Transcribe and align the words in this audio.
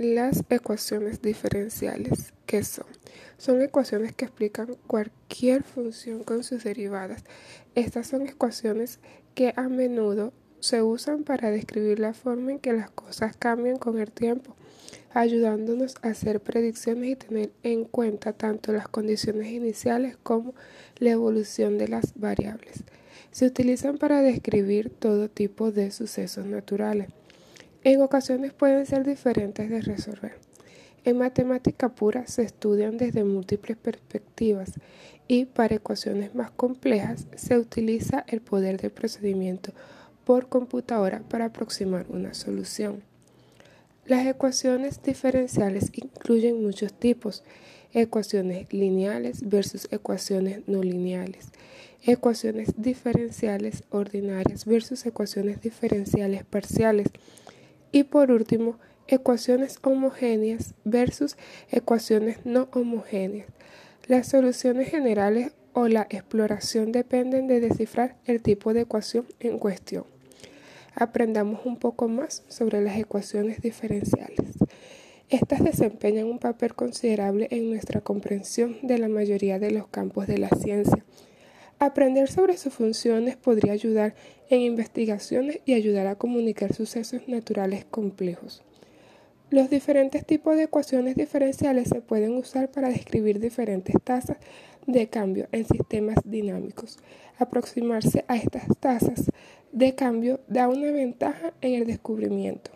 Las 0.00 0.44
ecuaciones 0.48 1.20
diferenciales, 1.20 2.32
¿qué 2.46 2.64
son? 2.64 2.86
Son 3.36 3.60
ecuaciones 3.60 4.14
que 4.14 4.24
explican 4.24 4.78
cualquier 4.86 5.62
función 5.62 6.24
con 6.24 6.42
sus 6.42 6.64
derivadas. 6.64 7.22
Estas 7.74 8.06
son 8.06 8.26
ecuaciones 8.26 8.98
que 9.34 9.52
a 9.56 9.68
menudo 9.68 10.32
se 10.58 10.80
usan 10.80 11.22
para 11.22 11.50
describir 11.50 11.98
la 11.98 12.14
forma 12.14 12.52
en 12.52 12.60
que 12.60 12.72
las 12.72 12.90
cosas 12.90 13.36
cambian 13.36 13.76
con 13.76 13.98
el 13.98 14.10
tiempo, 14.10 14.56
ayudándonos 15.12 15.96
a 16.00 16.08
hacer 16.08 16.40
predicciones 16.40 17.10
y 17.10 17.16
tener 17.16 17.52
en 17.62 17.84
cuenta 17.84 18.32
tanto 18.32 18.72
las 18.72 18.88
condiciones 18.88 19.48
iniciales 19.48 20.16
como 20.22 20.54
la 20.96 21.10
evolución 21.10 21.76
de 21.76 21.88
las 21.88 22.18
variables. 22.18 22.84
Se 23.32 23.44
utilizan 23.44 23.98
para 23.98 24.22
describir 24.22 24.88
todo 24.88 25.28
tipo 25.28 25.72
de 25.72 25.90
sucesos 25.90 26.46
naturales 26.46 27.10
en 27.84 28.02
ocasiones 28.02 28.52
pueden 28.52 28.86
ser 28.86 29.04
diferentes 29.04 29.70
de 29.70 29.80
resolver. 29.80 30.38
En 31.04 31.16
matemática 31.16 31.88
pura 31.88 32.26
se 32.26 32.42
estudian 32.42 32.98
desde 32.98 33.24
múltiples 33.24 33.78
perspectivas 33.78 34.72
y 35.28 35.46
para 35.46 35.76
ecuaciones 35.76 36.34
más 36.34 36.50
complejas 36.50 37.26
se 37.36 37.58
utiliza 37.58 38.24
el 38.28 38.42
poder 38.42 38.80
de 38.80 38.90
procedimiento 38.90 39.72
por 40.24 40.48
computadora 40.48 41.22
para 41.28 41.46
aproximar 41.46 42.06
una 42.10 42.34
solución. 42.34 43.02
Las 44.06 44.26
ecuaciones 44.26 45.02
diferenciales 45.02 45.90
incluyen 45.94 46.62
muchos 46.62 46.92
tipos, 46.92 47.44
ecuaciones 47.92 48.72
lineales 48.72 49.48
versus 49.48 49.88
ecuaciones 49.90 50.62
no 50.66 50.82
lineales, 50.82 51.48
ecuaciones 52.02 52.74
diferenciales 52.76 53.84
ordinarias 53.90 54.64
versus 54.64 55.06
ecuaciones 55.06 55.60
diferenciales 55.60 56.44
parciales, 56.44 57.08
y 57.92 58.04
por 58.04 58.30
último, 58.30 58.78
ecuaciones 59.08 59.78
homogéneas 59.82 60.74
versus 60.84 61.36
ecuaciones 61.70 62.38
no 62.44 62.68
homogéneas. 62.72 63.48
Las 64.06 64.28
soluciones 64.28 64.88
generales 64.88 65.52
o 65.72 65.88
la 65.88 66.06
exploración 66.10 66.92
dependen 66.92 67.46
de 67.46 67.60
descifrar 67.60 68.16
el 68.24 68.42
tipo 68.42 68.72
de 68.74 68.82
ecuación 68.82 69.26
en 69.40 69.58
cuestión. 69.58 70.04
Aprendamos 70.94 71.64
un 71.64 71.76
poco 71.76 72.08
más 72.08 72.42
sobre 72.48 72.82
las 72.82 72.98
ecuaciones 72.98 73.60
diferenciales. 73.60 74.56
Estas 75.28 75.62
desempeñan 75.62 76.26
un 76.26 76.40
papel 76.40 76.74
considerable 76.74 77.46
en 77.52 77.70
nuestra 77.70 78.00
comprensión 78.00 78.76
de 78.82 78.98
la 78.98 79.08
mayoría 79.08 79.60
de 79.60 79.70
los 79.70 79.86
campos 79.86 80.26
de 80.26 80.38
la 80.38 80.48
ciencia 80.48 81.04
Aprender 81.82 82.30
sobre 82.30 82.58
sus 82.58 82.74
funciones 82.74 83.38
podría 83.38 83.72
ayudar 83.72 84.14
en 84.50 84.60
investigaciones 84.60 85.60
y 85.64 85.72
ayudar 85.72 86.08
a 86.08 86.14
comunicar 86.14 86.74
sucesos 86.74 87.26
naturales 87.26 87.86
complejos. 87.86 88.62
Los 89.48 89.70
diferentes 89.70 90.26
tipos 90.26 90.56
de 90.56 90.64
ecuaciones 90.64 91.16
diferenciales 91.16 91.88
se 91.88 92.02
pueden 92.02 92.36
usar 92.36 92.70
para 92.70 92.90
describir 92.90 93.40
diferentes 93.40 93.96
tasas 94.04 94.36
de 94.86 95.08
cambio 95.08 95.48
en 95.52 95.66
sistemas 95.66 96.18
dinámicos. 96.22 96.98
Aproximarse 97.38 98.26
a 98.28 98.36
estas 98.36 98.64
tasas 98.78 99.30
de 99.72 99.94
cambio 99.94 100.40
da 100.48 100.68
una 100.68 100.92
ventaja 100.92 101.54
en 101.62 101.72
el 101.72 101.86
descubrimiento. 101.86 102.72